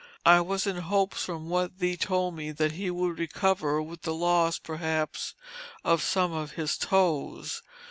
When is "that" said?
2.53-2.71